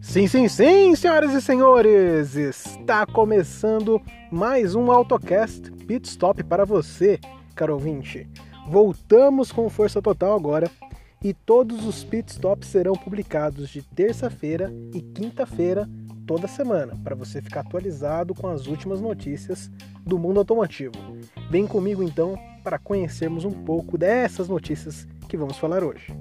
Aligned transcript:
Sim, 0.00 0.28
sim, 0.28 0.46
sim, 0.46 0.94
senhoras 0.94 1.32
e 1.32 1.42
senhores! 1.42 2.36
Está 2.36 3.04
começando 3.04 4.00
mais 4.30 4.76
um 4.76 4.92
AutoCast 4.92 5.72
Pit 5.88 6.08
Stop 6.08 6.44
para 6.44 6.64
você, 6.64 7.18
caro 7.54 7.74
ouvinte. 7.74 8.28
Voltamos 8.68 9.50
com 9.50 9.68
força 9.68 10.00
total 10.00 10.36
agora 10.36 10.70
e 11.24 11.32
todos 11.32 11.86
os 11.86 12.04
pit 12.04 12.30
stops 12.30 12.68
serão 12.68 12.92
publicados 12.92 13.70
de 13.70 13.82
terça-feira 13.82 14.72
e 14.92 15.00
quinta-feira 15.00 15.88
toda 16.26 16.46
semana, 16.46 16.94
para 17.02 17.14
você 17.14 17.42
ficar 17.42 17.60
atualizado 17.60 18.34
com 18.34 18.46
as 18.46 18.66
últimas 18.66 19.00
notícias 19.00 19.70
do 20.04 20.18
mundo 20.18 20.38
automotivo. 20.38 20.92
Vem 21.50 21.66
comigo 21.66 22.02
então 22.02 22.38
para 22.62 22.78
conhecermos 22.78 23.44
um 23.44 23.50
pouco 23.50 23.98
dessas 23.98 24.48
notícias 24.48 25.06
que 25.34 25.38
vamos 25.38 25.58
falar 25.58 25.82
hoje. 25.82 26.14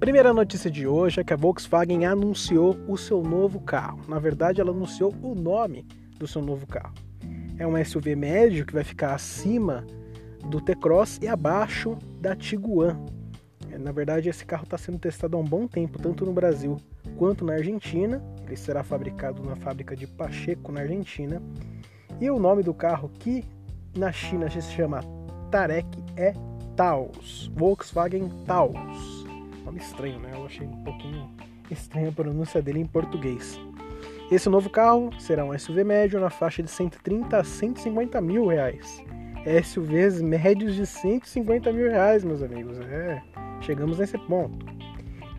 Primeira 0.00 0.32
notícia 0.32 0.70
de 0.70 0.86
hoje 0.86 1.20
é 1.20 1.24
que 1.24 1.34
a 1.34 1.36
Volkswagen 1.36 2.06
anunciou 2.06 2.78
o 2.88 2.96
seu 2.96 3.22
novo 3.22 3.60
carro. 3.60 4.00
Na 4.08 4.18
verdade, 4.18 4.62
ela 4.62 4.70
anunciou 4.70 5.14
o 5.20 5.34
nome 5.34 5.86
do 6.18 6.26
seu 6.26 6.40
novo 6.40 6.66
carro. 6.66 6.94
É 7.58 7.66
um 7.66 7.76
SUV 7.84 8.16
médio 8.16 8.64
que 8.64 8.72
vai 8.72 8.84
ficar 8.84 9.14
acima 9.14 9.86
do 10.48 10.58
T-Cross 10.58 11.18
e 11.20 11.28
abaixo 11.28 11.98
da 12.18 12.34
Tiguan. 12.34 12.98
Na 13.78 13.92
verdade, 13.92 14.28
esse 14.28 14.44
carro 14.44 14.64
está 14.64 14.78
sendo 14.78 14.98
testado 14.98 15.36
há 15.36 15.40
um 15.40 15.44
bom 15.44 15.66
tempo, 15.66 15.98
tanto 16.00 16.24
no 16.24 16.32
Brasil 16.32 16.76
quanto 17.16 17.44
na 17.44 17.54
Argentina. 17.54 18.22
Ele 18.46 18.56
será 18.56 18.82
fabricado 18.82 19.42
na 19.42 19.56
fábrica 19.56 19.96
de 19.96 20.06
Pacheco, 20.06 20.72
na 20.72 20.80
Argentina. 20.80 21.42
E 22.20 22.30
o 22.30 22.38
nome 22.38 22.62
do 22.62 22.72
carro, 22.72 23.10
que 23.18 23.44
na 23.96 24.12
China 24.12 24.50
se 24.50 24.62
chama 24.62 25.00
Tarek, 25.50 25.88
é 26.16 26.32
Taos. 26.76 27.50
Volkswagen 27.54 28.28
Taos 28.44 29.26
nome 29.66 29.80
estranho, 29.80 30.18
né? 30.20 30.30
Eu 30.32 30.46
achei 30.46 30.66
um 30.66 30.84
pouquinho 30.84 31.28
estranha 31.70 32.08
a 32.08 32.12
pronúncia 32.12 32.62
dele 32.62 32.80
em 32.80 32.86
português. 32.86 33.60
Esse 34.30 34.48
novo 34.48 34.70
carro 34.70 35.10
será 35.20 35.44
um 35.44 35.56
SUV 35.56 35.84
médio 35.84 36.18
na 36.18 36.30
faixa 36.30 36.62
de 36.62 36.70
130 36.70 37.36
a 37.36 37.44
150 37.44 38.20
mil 38.20 38.46
reais. 38.46 39.04
SUVs 39.64 40.20
médios 40.22 40.74
de 40.74 40.86
150 40.86 41.72
mil 41.72 41.88
reais, 41.90 42.24
meus 42.24 42.42
amigos. 42.42 42.78
É, 42.80 43.22
chegamos 43.66 43.98
nesse 43.98 44.16
ponto. 44.16 44.64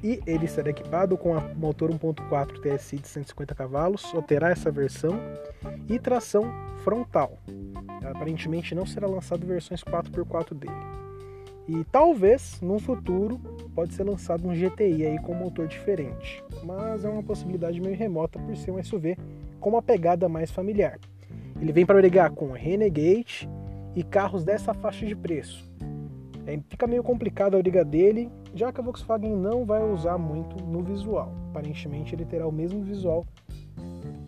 E 0.03 0.21
ele 0.27 0.47
será 0.47 0.69
equipado 0.69 1.17
com 1.17 1.33
a 1.33 1.41
motor 1.55 1.89
1.4 1.89 2.59
TSI 2.59 2.99
de 2.99 3.07
150 3.07 3.55
cavalos, 3.55 4.01
só 4.01 4.21
terá 4.21 4.51
essa 4.51 4.69
versão, 4.69 5.19
e 5.89 5.97
tração 5.97 6.51
frontal. 6.83 7.39
Aparentemente 8.05 8.75
não 8.75 8.85
será 8.85 9.07
lançado 9.07 9.45
versões 9.45 9.83
4x4 9.83 10.53
dele. 10.53 10.97
E 11.67 11.83
talvez, 11.85 12.61
no 12.61 12.79
futuro, 12.79 13.39
pode 13.75 13.93
ser 13.93 14.03
lançado 14.03 14.47
um 14.47 14.53
GTI 14.53 15.05
aí 15.05 15.19
com 15.19 15.33
motor 15.33 15.67
diferente. 15.67 16.43
Mas 16.63 17.03
é 17.03 17.09
uma 17.09 17.23
possibilidade 17.23 17.81
meio 17.81 17.95
remota 17.95 18.39
por 18.39 18.55
ser 18.55 18.71
um 18.71 18.81
SUV 18.81 19.17
com 19.59 19.71
uma 19.71 19.81
pegada 19.81 20.29
mais 20.29 20.51
familiar. 20.51 20.99
Ele 21.59 21.73
vem 21.73 21.85
para 21.85 21.97
brigar 21.97 22.29
com 22.31 22.51
Renegade 22.51 23.49
e 23.95 24.03
carros 24.03 24.45
dessa 24.45 24.73
faixa 24.73 25.05
de 25.05 25.15
preço. 25.15 25.67
É, 26.47 26.57
fica 26.69 26.87
meio 26.87 27.03
complicado 27.03 27.55
a 27.55 27.59
briga 27.59 27.83
dele, 27.83 28.31
já 28.55 28.71
que 28.71 28.79
a 28.79 28.83
Volkswagen 28.83 29.35
não 29.35 29.65
vai 29.65 29.83
usar 29.83 30.17
muito 30.17 30.63
no 30.63 30.81
visual. 30.81 31.35
Aparentemente 31.49 32.15
ele 32.15 32.23
terá 32.23 32.47
o 32.47 32.51
mesmo 32.51 32.81
visual, 32.81 33.27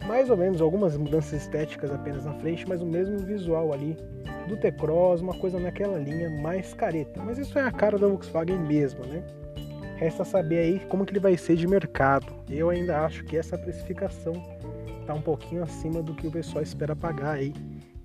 mais 0.06 0.30
ou 0.30 0.36
menos 0.36 0.60
algumas 0.60 0.98
mudanças 0.98 1.42
estéticas 1.42 1.92
apenas 1.92 2.26
na 2.26 2.34
frente, 2.34 2.68
mas 2.68 2.82
o 2.82 2.86
mesmo 2.86 3.18
visual 3.20 3.72
ali 3.72 3.96
do 4.50 4.58
T-Cross, 4.58 5.22
uma 5.22 5.34
coisa 5.34 5.60
naquela 5.60 5.98
linha 5.98 6.30
mais 6.42 6.74
careta. 6.74 7.22
Mas 7.24 7.38
isso 7.38 7.58
é 7.58 7.62
a 7.62 7.72
cara 7.72 7.98
da 7.98 8.08
Volkswagen 8.08 8.60
mesmo, 8.60 9.06
né? 9.06 9.24
Resta 9.96 10.26
saber 10.26 10.60
aí 10.60 10.80
como 10.90 11.06
que 11.06 11.14
ele 11.14 11.20
vai 11.20 11.38
ser 11.38 11.56
de 11.56 11.68
mercado. 11.68 12.34
Eu 12.50 12.70
ainda 12.70 13.06
acho 13.06 13.24
que 13.24 13.38
essa 13.38 13.58
precificação 13.58 14.34
está 15.00 15.14
um 15.14 15.22
pouquinho 15.22 15.64
acima 15.64 16.02
do 16.02 16.14
que 16.14 16.28
o 16.28 16.32
pessoal 16.32 16.64
espera 16.64 16.96
pagar 16.96 17.36
aí 17.36 17.54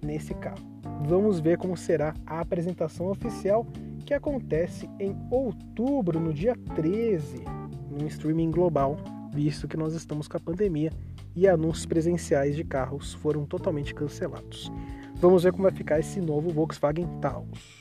nesse 0.04 0.34
carro. 0.34 0.62
Vamos 1.06 1.40
ver 1.40 1.58
como 1.58 1.76
será 1.76 2.14
a 2.26 2.40
apresentação 2.40 3.10
oficial 3.10 3.66
que 4.04 4.12
acontece 4.12 4.88
em 5.00 5.16
outubro, 5.30 6.20
no 6.20 6.32
dia 6.32 6.54
13, 6.74 7.42
no 7.90 8.06
streaming 8.06 8.50
global, 8.50 8.96
visto 9.32 9.66
que 9.66 9.76
nós 9.76 9.94
estamos 9.94 10.28
com 10.28 10.36
a 10.36 10.40
pandemia 10.40 10.92
e 11.34 11.48
anúncios 11.48 11.86
presenciais 11.86 12.54
de 12.54 12.62
carros 12.62 13.14
foram 13.14 13.46
totalmente 13.46 13.94
cancelados. 13.94 14.70
Vamos 15.16 15.42
ver 15.42 15.52
como 15.52 15.64
vai 15.64 15.72
ficar 15.72 15.98
esse 15.98 16.20
novo 16.20 16.50
Volkswagen 16.50 17.06
Taos. 17.20 17.80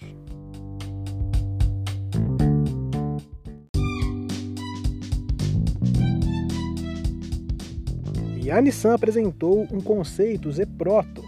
E 8.42 8.52
a 8.52 8.62
Nissan 8.62 8.94
apresentou 8.94 9.68
um 9.72 9.82
conceito 9.82 10.52
Z 10.52 10.66
Proto. 10.78 11.24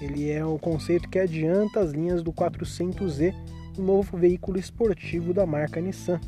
Ele 0.00 0.30
é 0.30 0.44
um 0.44 0.58
conceito 0.58 1.08
que 1.08 1.18
adianta 1.18 1.80
as 1.80 1.92
linhas 1.92 2.22
do 2.22 2.32
400Z, 2.32 3.34
um 3.78 3.82
novo 3.82 4.16
veículo 4.16 4.58
esportivo 4.58 5.32
da 5.32 5.46
marca 5.46 5.80
Nissan. 5.80 6.20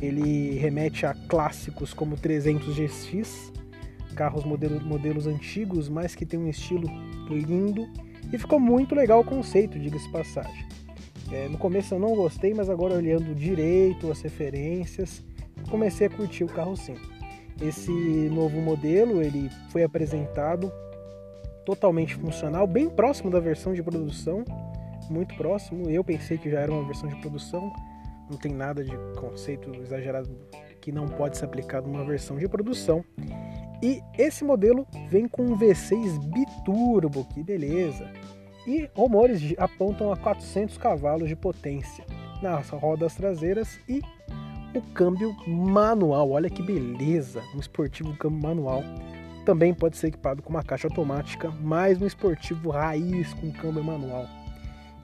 Ele 0.00 0.58
remete 0.58 1.06
a 1.06 1.14
clássicos 1.14 1.94
como 1.94 2.16
300 2.16 2.74
GX, 2.74 3.52
carros 4.14 4.44
modelos, 4.44 4.82
modelos 4.82 5.26
antigos, 5.26 5.88
mas 5.88 6.14
que 6.14 6.26
tem 6.26 6.38
um 6.38 6.48
estilo 6.48 6.88
lindo 7.28 7.88
e 8.32 8.38
ficou 8.38 8.58
muito 8.58 8.94
legal 8.94 9.20
o 9.20 9.24
conceito, 9.24 9.78
diga-se 9.78 10.10
passagem. 10.10 10.66
É, 11.30 11.48
no 11.48 11.56
começo 11.56 11.94
eu 11.94 11.98
não 11.98 12.14
gostei, 12.14 12.52
mas 12.52 12.68
agora 12.68 12.94
olhando 12.94 13.34
direito 13.34 14.10
as 14.10 14.20
referências, 14.20 15.22
comecei 15.70 16.06
a 16.06 16.10
curtir 16.10 16.44
o 16.44 16.48
carro 16.48 16.76
sim. 16.76 16.96
Esse 17.60 17.90
novo 17.90 18.60
modelo 18.60 19.22
ele 19.22 19.48
foi 19.70 19.82
apresentado 19.82 20.72
totalmente 21.64 22.14
funcional, 22.16 22.66
bem 22.66 22.88
próximo 22.90 23.30
da 23.30 23.38
versão 23.38 23.72
de 23.72 23.82
produção, 23.82 24.44
muito 25.12 25.34
próximo. 25.36 25.88
Eu 25.90 26.02
pensei 26.02 26.38
que 26.38 26.50
já 26.50 26.60
era 26.60 26.72
uma 26.72 26.84
versão 26.84 27.08
de 27.08 27.16
produção, 27.16 27.72
não 28.30 28.38
tem 28.38 28.52
nada 28.52 28.82
de 28.82 28.96
conceito 29.16 29.74
exagerado 29.76 30.30
que 30.80 30.90
não 30.90 31.06
pode 31.06 31.36
ser 31.36 31.44
aplicado 31.44 31.88
numa 31.88 32.04
versão 32.04 32.36
de 32.38 32.48
produção. 32.48 33.04
E 33.82 34.00
esse 34.16 34.44
modelo 34.44 34.86
vem 35.08 35.28
com 35.28 35.42
um 35.42 35.58
V6 35.58 36.18
biturbo, 36.32 37.24
que 37.26 37.42
beleza. 37.42 38.10
E 38.66 38.88
rumores 38.94 39.54
apontam 39.58 40.12
a 40.12 40.16
400 40.16 40.78
cavalos 40.78 41.28
de 41.28 41.34
potência 41.34 42.04
nas 42.40 42.68
rodas 42.70 43.14
traseiras 43.14 43.78
e 43.88 44.00
o 44.74 44.80
câmbio 44.94 45.34
manual. 45.46 46.30
Olha 46.30 46.48
que 46.48 46.62
beleza, 46.62 47.42
um 47.54 47.58
esportivo 47.58 48.16
câmbio 48.16 48.40
manual. 48.40 48.82
Também 49.44 49.74
pode 49.74 49.96
ser 49.96 50.08
equipado 50.08 50.42
com 50.42 50.50
uma 50.50 50.62
caixa 50.62 50.86
automática, 50.86 51.50
mais 51.50 52.00
um 52.00 52.06
esportivo 52.06 52.70
raiz 52.70 53.34
com 53.34 53.50
câmbio 53.50 53.82
manual. 53.82 54.26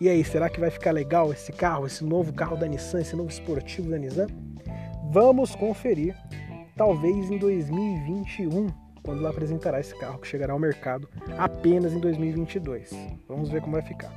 E 0.01 0.09
aí, 0.09 0.23
será 0.23 0.49
que 0.49 0.61
vai 0.61 0.71
ficar 0.71 0.93
legal 0.93 1.33
esse 1.33 1.51
carro, 1.51 1.85
esse 1.85 2.05
novo 2.05 2.33
carro 2.33 2.57
da 2.57 2.69
Nissan, 2.69 3.01
esse 3.01 3.17
novo 3.17 3.29
esportivo 3.29 3.91
da 3.91 3.99
Nissan? 3.99 4.29
Vamos 5.11 5.57
conferir 5.57 6.15
talvez 6.77 7.29
em 7.29 7.37
2021, 7.37 8.69
quando 9.03 9.19
ela 9.19 9.31
apresentará 9.31 9.81
esse 9.81 9.99
carro 9.99 10.21
que 10.21 10.29
chegará 10.29 10.53
ao 10.53 10.59
mercado 10.61 11.09
apenas 11.37 11.93
em 11.93 11.99
2022. 11.99 12.91
Vamos 13.27 13.49
ver 13.49 13.61
como 13.61 13.73
vai 13.73 13.83
ficar. 13.83 14.13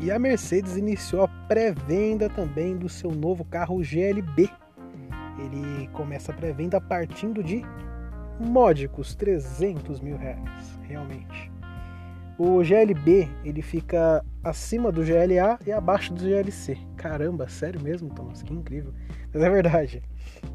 E 0.00 0.10
a 0.10 0.18
Mercedes 0.18 0.76
iniciou 0.76 1.22
a 1.22 1.28
pré-venda 1.46 2.28
também 2.28 2.76
do 2.76 2.88
seu 2.88 3.12
novo 3.12 3.44
carro 3.44 3.80
GLB. 3.82 4.50
Ele 5.38 5.88
começa 5.88 6.32
a 6.32 6.34
pré-venda 6.34 6.80
partindo 6.80 7.42
de 7.42 7.62
módicos 8.38 9.14
300 9.14 10.00
mil 10.00 10.16
reais, 10.16 10.78
realmente. 10.82 11.52
O 12.36 12.62
GLB 12.64 13.28
ele 13.44 13.62
fica 13.62 14.24
acima 14.42 14.90
do 14.90 15.02
GLA 15.02 15.58
e 15.64 15.70
abaixo 15.70 16.12
do 16.12 16.20
GLC. 16.20 16.76
Caramba, 16.96 17.48
sério 17.48 17.80
mesmo, 17.80 18.10
Thomas? 18.10 18.42
Que 18.42 18.52
incrível. 18.52 18.92
Mas 19.32 19.42
é 19.42 19.48
verdade. 19.48 20.02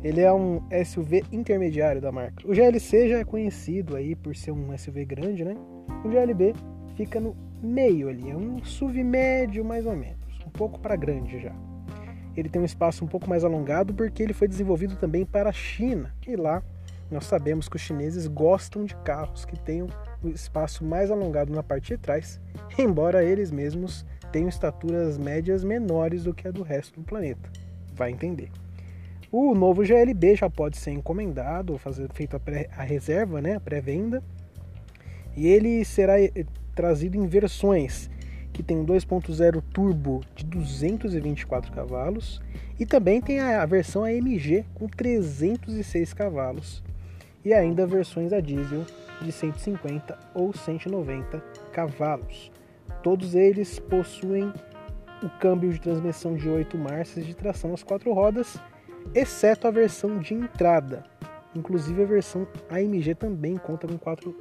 Ele 0.04 0.20
é 0.20 0.32
um 0.32 0.62
SUV 0.86 1.24
intermediário 1.32 2.02
da 2.02 2.12
marca. 2.12 2.46
O 2.46 2.54
GLC 2.54 3.08
já 3.08 3.20
é 3.20 3.24
conhecido 3.24 3.96
aí 3.96 4.14
por 4.14 4.36
ser 4.36 4.52
um 4.52 4.78
SUV 4.78 5.06
grande, 5.06 5.46
né? 5.46 5.56
O 6.04 6.10
GLB 6.10 6.54
fica 6.96 7.20
no 7.20 7.36
meio 7.62 8.10
ali, 8.10 8.30
é 8.30 8.36
um 8.36 8.64
SUV 8.64 9.04
médio 9.04 9.64
mais 9.64 9.86
ou 9.86 9.96
menos, 9.96 10.40
um 10.46 10.50
pouco 10.50 10.80
para 10.80 10.96
grande 10.96 11.40
já. 11.40 11.54
Ele 12.40 12.50
tem 12.50 12.62
um 12.62 12.66
espaço 12.66 13.04
um 13.04 13.08
pouco 13.08 13.30
mais 13.30 13.44
alongado 13.44 13.94
porque 13.94 14.24
ele 14.24 14.34
foi 14.34 14.48
desenvolvido 14.48 14.96
também 14.96 15.26
para 15.26 15.50
a 15.50 15.54
China 15.54 16.14
e 16.28 16.36
lá 16.36 16.64
nós 17.12 17.26
sabemos 17.26 17.68
que 17.68 17.76
os 17.76 17.82
chineses 17.82 18.28
gostam 18.28 18.86
de 18.86 18.96
carros 18.98 19.44
que 19.44 19.58
tenham 19.60 19.88
o 20.24 20.30
espaço 20.30 20.84
mais 20.84 21.10
alongado 21.10 21.52
na 21.52 21.64
parte 21.64 21.88
de 21.88 21.98
trás, 21.98 22.40
embora 22.78 23.24
eles 23.24 23.52
mesmos 23.52 24.06
têm 24.32 24.48
estaturas 24.48 25.18
médias 25.18 25.64
menores 25.64 26.24
do 26.24 26.34
que 26.34 26.48
a 26.48 26.52
do 26.52 26.62
resto 26.62 27.00
do 27.00 27.06
planeta. 27.06 27.50
Vai 27.94 28.12
entender. 28.12 28.52
O 29.32 29.54
novo 29.54 29.84
GLB 29.84 30.36
já 30.36 30.50
pode 30.50 30.78
ser 30.78 30.92
encomendado, 30.92 31.78
fazer 31.78 32.12
feito 32.14 32.36
a, 32.36 32.40
pré, 32.40 32.70
a 32.76 32.84
reserva, 32.84 33.42
né, 33.42 33.56
a 33.56 33.60
pré-venda. 33.60 34.24
E 35.36 35.48
ele 35.48 35.84
será 35.86 36.20
eh, 36.20 36.32
trazido 36.76 37.18
em 37.18 37.28
versões 37.28 38.10
que 38.54 38.64
tem 38.64 38.78
um 38.78 38.86
2.0 38.86 39.62
turbo 39.74 40.22
de 40.36 40.46
224 40.46 41.72
cavalos 41.72 42.42
e 42.80 42.86
também 42.86 43.22
tem 43.22 43.40
a, 43.40 43.66
versão 43.66 44.04
AMG 44.04 44.66
com 44.74 44.88
306 44.88 46.14
cavalos 46.14 46.84
e 47.44 47.54
ainda 47.54 47.86
versões 47.86 48.34
a 48.34 48.40
diesel 48.40 48.86
de 49.22 49.32
150 49.32 50.18
ou 50.34 50.54
190 50.54 51.40
cavalos. 51.72 52.52
Todos 53.04 53.36
eles 53.36 53.80
possuem 53.80 54.52
o 55.24 55.30
câmbio 55.40 55.72
de 55.72 55.80
transmissão 55.80 56.36
de 56.36 56.50
8 56.50 56.78
marchas 56.78 57.26
de 57.26 57.36
tração 57.36 57.74
às 57.74 57.84
quatro 57.84 58.14
rodas, 58.14 58.58
exceto 59.14 59.68
a 59.68 59.72
versão 59.72 60.20
de 60.20 60.34
entrada. 60.34 61.04
Inclusive 61.56 62.04
a 62.04 62.06
versão 62.06 62.48
AMG 62.70 63.16
também 63.16 63.58
conta 63.58 63.88
com 63.88 63.98
quatro 63.98 64.36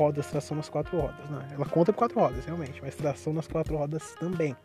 rodas, 0.00 0.26
tração 0.26 0.56
nas 0.56 0.68
quatro 0.68 0.98
rodas. 0.98 1.28
Não, 1.30 1.42
ela 1.52 1.66
conta 1.66 1.92
com 1.92 1.98
quatro 1.98 2.18
rodas, 2.18 2.44
realmente, 2.46 2.80
mas 2.82 2.94
tração 2.94 3.34
nas 3.34 3.46
quatro 3.46 3.76
rodas 3.76 4.14
também. 4.18 4.56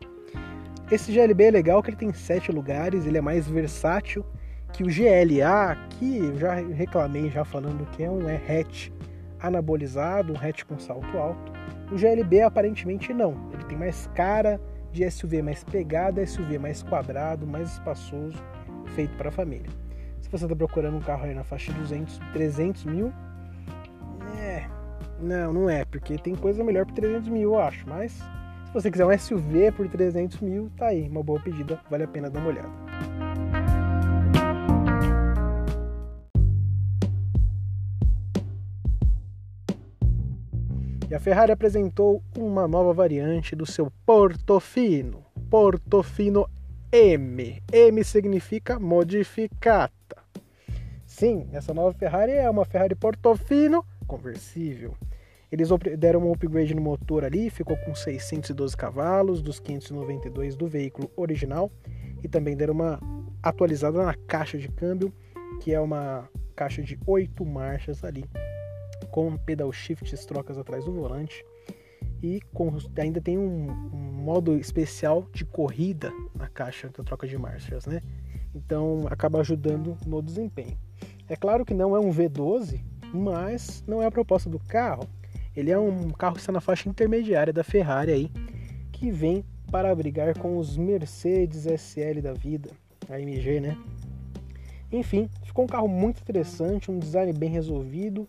Esse 0.90 1.12
GLB 1.12 1.46
é 1.46 1.52
legal 1.52 1.84
que 1.84 1.90
ele 1.90 1.98
tem 1.98 2.14
sete 2.14 2.52
lugares, 2.52 3.06
ele 3.06 3.18
é 3.18 3.22
mais 3.22 3.48
versátil 3.48 4.26
que 4.72 4.84
o 4.84 4.88
GLA, 4.88 5.76
que 5.92 6.18
eu 6.18 6.38
já 6.38 6.54
reclamei 6.54 7.30
já 7.30 7.44
falando 7.44 7.86
que 7.92 8.04
é 8.04 8.10
um 8.10 8.28
hatch 8.28 8.90
anabolizado, 9.40 10.34
um 10.34 10.38
hatch 10.38 10.64
com 10.64 10.78
salto 10.80 11.18
alto. 11.18 11.52
O 11.92 11.98
GLB 11.98 12.42
aparentemente 12.42 13.14
não, 13.14 13.50
ele 13.54 13.64
tem 13.66 13.78
mais 13.78 14.08
cara 14.16 14.60
de 14.92 15.10
SUV, 15.10 15.42
mais 15.42 15.64
pegada, 15.64 16.26
SUV 16.26 16.58
mais 16.58 16.82
quadrado, 16.82 17.46
mais 17.46 17.74
espaçoso, 17.74 18.42
feito 18.96 19.16
para 19.18 19.32
família. 19.32 19.70
Se 20.22 20.30
você 20.30 20.46
está 20.46 20.56
procurando 20.56 20.98
um 20.98 21.02
carro 21.02 21.26
aí 21.26 21.34
na 21.34 21.44
faixa 21.44 21.72
de 21.72 21.80
200, 21.80 22.20
300 22.34 22.86
mil, 22.86 23.08
é, 23.08 23.25
não, 25.26 25.52
não 25.52 25.70
é, 25.70 25.84
porque 25.84 26.18
tem 26.18 26.36
coisa 26.36 26.64
melhor 26.64 26.86
por 26.86 26.94
300 26.94 27.28
mil, 27.28 27.54
eu 27.54 27.60
acho, 27.60 27.88
mas 27.90 28.12
se 28.12 28.74
você 28.74 28.92
quiser 28.92 29.06
um 29.06 29.18
SUV 29.18 29.72
por 29.72 29.90
300 29.90 30.40
mil, 30.40 30.70
tá 30.78 30.88
aí, 30.88 31.10
uma 31.10 31.24
boa 31.24 31.40
pedida, 31.40 31.80
vale 31.90 32.04
a 32.04 32.08
pena 32.08 32.30
dar 32.30 32.40
uma 32.40 32.50
olhada. 32.50 32.70
E 41.10 41.14
a 41.16 41.20
Ferrari 41.20 41.52
apresentou 41.52 42.22
uma 42.38 42.68
nova 42.68 42.94
variante 42.94 43.56
do 43.56 43.66
seu 43.66 43.92
Portofino, 44.06 45.26
Portofino 45.50 46.48
M. 46.92 47.64
M 47.72 48.04
significa 48.04 48.80
modificata. 48.80 50.24
Sim, 51.06 51.48
essa 51.54 51.74
nova 51.74 51.94
Ferrari 51.94 52.34
é 52.34 52.50
uma 52.50 52.66
Ferrari 52.66 52.96
Portofino 52.96 53.86
conversível. 54.06 54.96
Eles 55.56 55.70
deram 55.98 56.28
um 56.28 56.34
upgrade 56.34 56.76
no 56.76 56.82
motor 56.82 57.24
ali, 57.24 57.50
ficou 57.50 57.78
com 57.78 57.96
612 57.96 58.76
cavalos 58.76 59.42
dos 59.42 59.58
592 59.58 60.54
do 60.54 60.68
veículo 60.68 61.10
original 61.16 61.72
e 62.22 62.28
também 62.28 62.58
deram 62.58 62.74
uma 62.74 63.00
atualizada 63.42 64.04
na 64.04 64.14
caixa 64.14 64.58
de 64.58 64.68
câmbio, 64.68 65.14
que 65.62 65.74
é 65.74 65.80
uma 65.80 66.30
caixa 66.58 66.84
de 66.84 67.00
8 67.08 67.46
marchas 67.46 68.04
ali 68.04 68.26
com 69.12 69.38
pedal 69.38 69.72
shift, 69.72 70.14
trocas 70.28 70.58
atrás 70.58 70.84
do 70.84 70.92
volante 70.92 71.42
e 72.22 72.42
com, 72.54 72.76
ainda 72.98 73.22
tem 73.22 73.38
um, 73.38 73.72
um, 73.72 74.12
modo 74.12 74.58
especial 74.58 75.26
de 75.32 75.46
corrida 75.46 76.12
na 76.38 76.50
caixa 76.50 76.90
da 76.90 77.02
troca 77.02 77.26
de 77.26 77.38
marchas, 77.38 77.86
né? 77.86 78.02
Então 78.54 79.06
acaba 79.10 79.40
ajudando 79.40 79.98
no 80.06 80.22
desempenho. 80.22 80.78
É 81.30 81.38
claro 81.38 81.64
que 81.64 81.74
não 81.74 81.96
é 81.96 82.00
um 82.00 82.10
V12, 82.10 82.84
mas 83.14 83.82
não 83.88 84.02
é 84.02 84.06
a 84.06 84.12
proposta 84.12 84.50
do 84.50 84.60
carro. 84.60 85.08
Ele 85.56 85.72
é 85.72 85.80
um 85.80 86.10
carro 86.10 86.36
que 86.36 86.42
está 86.42 86.52
na 86.52 86.62
faixa 86.62 86.90
intermediária 86.90 87.54
da 87.54 87.64
Ferrari 87.64 88.12
aí, 88.12 88.32
que 88.92 89.10
vem 89.12 89.44
para 89.72 89.94
brigar 89.96 90.38
com 90.38 90.58
os 90.58 90.78
Mercedes 90.78 91.66
SL 91.66 92.22
da 92.22 92.34
vida, 92.34 92.70
a 93.10 93.16
AMG, 93.16 93.60
né? 93.60 93.78
Enfim, 94.92 95.30
ficou 95.44 95.66
um 95.66 95.68
carro 95.68 95.88
muito 95.88 96.22
interessante, 96.22 96.92
um 96.92 97.00
design 97.00 97.34
bem 97.34 97.50
resolvido, 97.50 98.28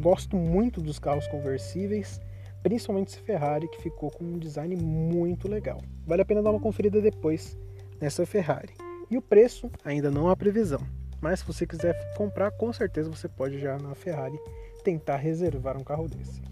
gosto 0.00 0.36
muito 0.36 0.80
dos 0.80 0.98
carros 0.98 1.26
conversíveis, 1.28 2.20
principalmente 2.62 3.08
esse 3.08 3.20
Ferrari 3.20 3.68
que 3.68 3.80
ficou 3.80 4.10
com 4.10 4.24
um 4.24 4.38
design 4.38 4.74
muito 4.76 5.48
legal. 5.48 5.80
Vale 6.06 6.22
a 6.22 6.24
pena 6.24 6.42
dar 6.42 6.50
uma 6.50 6.60
conferida 6.60 7.00
depois 7.00 7.56
nessa 8.00 8.26
Ferrari. 8.26 8.74
E 9.10 9.16
o 9.16 9.22
preço 9.22 9.70
ainda 9.84 10.10
não 10.10 10.28
há 10.28 10.36
previsão, 10.36 10.80
mas 11.20 11.40
se 11.40 11.46
você 11.46 11.66
quiser 11.66 12.14
comprar, 12.14 12.50
com 12.52 12.72
certeza 12.72 13.10
você 13.10 13.28
pode 13.28 13.58
já 13.58 13.78
na 13.78 13.94
Ferrari 13.94 14.38
tentar 14.82 15.16
reservar 15.16 15.76
um 15.76 15.84
carro 15.84 16.08
desse. 16.08 16.42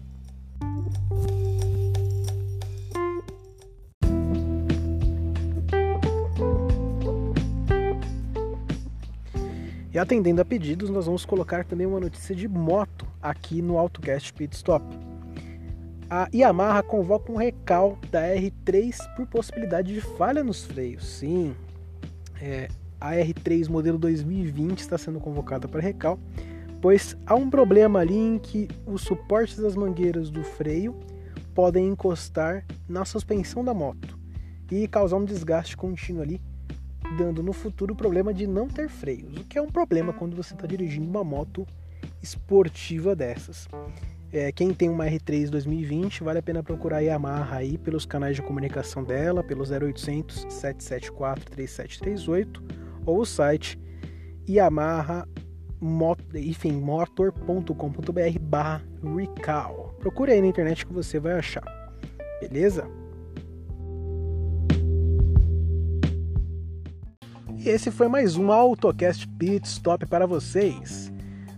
E 9.93 9.99
atendendo 9.99 10.41
a 10.41 10.45
pedidos, 10.45 10.89
nós 10.89 11.05
vamos 11.05 11.25
colocar 11.25 11.65
também 11.65 11.85
uma 11.85 11.99
notícia 11.99 12.33
de 12.33 12.47
moto 12.47 13.05
aqui 13.21 13.61
no 13.61 13.77
AutoCast 13.77 14.33
Pit 14.33 14.55
Stop. 14.55 14.85
A 16.09 16.29
Yamaha 16.33 16.81
convoca 16.81 17.29
um 17.31 17.35
recal 17.35 17.97
da 18.09 18.21
R3 18.21 18.97
por 19.15 19.27
possibilidade 19.27 19.93
de 19.93 19.99
falha 19.99 20.43
nos 20.43 20.63
freios. 20.63 21.05
Sim, 21.05 21.53
é, 22.41 22.69
a 23.01 23.11
R3 23.15 23.67
modelo 23.67 23.97
2020 23.97 24.79
está 24.79 24.97
sendo 24.97 25.19
convocada 25.19 25.67
para 25.67 25.81
recal, 25.81 26.17
pois 26.81 27.15
há 27.25 27.35
um 27.35 27.49
problema 27.49 27.99
ali 27.99 28.17
em 28.17 28.39
que 28.39 28.67
os 28.85 29.01
suportes 29.01 29.57
das 29.57 29.75
mangueiras 29.75 30.29
do 30.29 30.43
freio 30.43 30.99
podem 31.53 31.87
encostar 31.87 32.65
na 32.87 33.05
suspensão 33.05 33.63
da 33.63 33.73
moto 33.73 34.17
e 34.71 34.87
causar 34.87 35.17
um 35.17 35.25
desgaste 35.25 35.77
contínuo 35.77 36.21
ali 36.21 36.41
dando 37.17 37.43
no 37.43 37.53
futuro 37.53 37.93
o 37.93 37.95
problema 37.95 38.33
de 38.33 38.47
não 38.47 38.67
ter 38.67 38.89
freios, 38.89 39.35
o 39.37 39.43
que 39.43 39.57
é 39.57 39.61
um 39.61 39.69
problema 39.69 40.13
quando 40.13 40.35
você 40.35 40.53
está 40.53 40.65
dirigindo 40.65 41.09
uma 41.09 41.23
moto 41.23 41.67
esportiva 42.21 43.15
dessas. 43.15 43.67
É, 44.31 44.49
quem 44.51 44.73
tem 44.73 44.87
uma 44.87 45.05
R3 45.05 45.49
2020, 45.49 46.23
vale 46.23 46.39
a 46.39 46.41
pena 46.41 46.63
procurar 46.63 46.97
a 46.97 47.01
Yamaha 47.01 47.57
aí 47.57 47.77
pelos 47.77 48.05
canais 48.05 48.37
de 48.37 48.41
comunicação 48.41 49.03
dela, 49.03 49.43
pelo 49.43 49.63
0800 49.63 50.45
774 50.49 51.51
3738 51.51 52.63
ou 53.05 53.19
o 53.19 53.25
site 53.25 53.77
Yamaha 54.47 55.27
enfim, 56.35 56.73
motor.com.br 56.73 58.39
barra 58.39 58.83
recall. 59.15 59.95
Procure 59.99 60.31
aí 60.31 60.41
na 60.41 60.47
internet 60.47 60.85
que 60.85 60.93
você 60.93 61.19
vai 61.19 61.33
achar. 61.33 61.63
Beleza? 62.39 62.87
E 67.57 67.69
esse 67.69 67.91
foi 67.91 68.07
mais 68.07 68.37
um 68.37 68.51
AutoCast 68.51 69.27
Pit 69.27 69.67
Stop 69.67 70.05
para 70.07 70.25
vocês. 70.25 71.11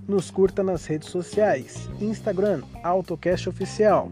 Nos 0.08 0.30
curta 0.30 0.62
nas 0.62 0.86
redes 0.86 1.10
sociais, 1.10 1.90
Instagram, 2.02 2.62
AutoCast 2.84 3.48
Oficial. 3.48 4.12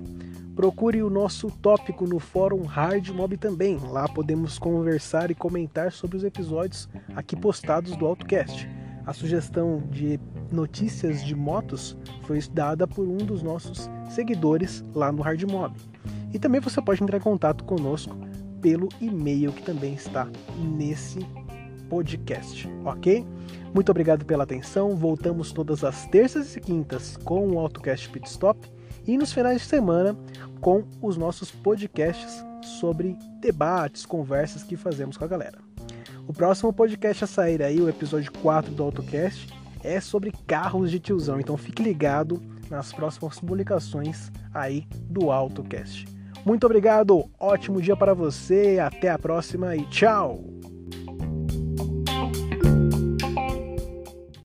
Procure 0.56 1.04
o 1.04 1.10
nosso 1.10 1.50
tópico 1.50 2.06
no 2.06 2.20
fórum 2.20 2.64
Hard 2.64 3.10
Mob 3.10 3.36
também. 3.36 3.78
Lá 3.78 4.08
podemos 4.08 4.58
conversar 4.58 5.32
e 5.32 5.36
comentar 5.36 5.92
sobre 5.92 6.18
os 6.18 6.24
episódios 6.24 6.88
aqui 7.16 7.36
postados 7.36 7.96
do 7.98 8.06
AutoCast. 8.06 8.81
A 9.06 9.14
sugestão 9.14 9.82
de 9.90 10.20
notícias 10.52 11.24
de 11.24 11.36
motos 11.36 11.98
foi 12.24 12.40
dada 12.54 12.88
por 12.88 13.08
um 13.08 13.18
dos 13.18 13.42
nossos 13.42 13.90
seguidores 14.10 14.84
lá 14.94 15.12
no 15.12 15.22
Hard 15.22 15.44
Mob. 15.44 15.76
E 16.34 16.40
também 16.40 16.62
você 16.62 16.82
pode 16.82 17.04
entrar 17.04 17.18
em 17.18 17.22
contato 17.22 17.64
conosco 17.64 18.16
pelo 18.62 18.90
e-mail 19.02 19.52
que 19.52 19.64
também 19.64 19.94
está 19.94 20.28
nesse 20.78 21.26
podcast, 21.90 22.70
ok? 22.86 23.26
Muito 23.74 23.90
obrigado 23.90 24.26
pela 24.26 24.44
atenção. 24.44 24.96
Voltamos 24.96 25.52
todas 25.52 25.84
as 25.84 26.06
terças 26.08 26.56
e 26.56 26.62
quintas 26.62 27.18
com 27.18 27.50
o 27.50 27.60
AutoCast 27.60 28.10
Pit 28.10 28.30
Stop 28.30 28.72
e 29.06 29.18
nos 29.18 29.34
finais 29.34 29.62
de 29.62 29.68
semana 29.68 30.16
com 30.62 30.84
os 31.02 31.18
nossos 31.18 31.52
podcasts 31.52 32.44
sobre 32.80 33.18
debates, 33.42 34.06
conversas 34.06 34.64
que 34.64 34.78
fazemos 34.78 35.18
com 35.18 35.26
a 35.26 35.28
galera. 35.28 35.71
O 36.32 36.34
próximo 36.34 36.72
podcast 36.72 37.26
a 37.26 37.28
sair 37.28 37.62
aí, 37.62 37.82
o 37.82 37.90
episódio 37.90 38.32
4 38.42 38.74
do 38.74 38.84
AutoCast, 38.84 39.54
é 39.84 40.00
sobre 40.00 40.32
carros 40.48 40.90
de 40.90 40.98
tiozão, 40.98 41.42
então 41.42 41.58
fique 41.58 41.84
ligado 41.84 42.42
nas 42.70 42.94
próximas 42.94 43.38
publicações 43.38 44.32
aí 44.54 44.88
do 45.10 45.30
AutoCast. 45.30 46.06
Muito 46.46 46.64
obrigado, 46.64 47.30
ótimo 47.38 47.82
dia 47.82 47.98
para 47.98 48.14
você, 48.14 48.80
até 48.80 49.10
a 49.10 49.20
próxima 49.20 49.76
e 49.76 49.86
tchau! 49.88 50.61